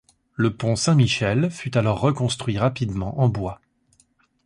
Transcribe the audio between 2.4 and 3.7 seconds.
rapidement en bois.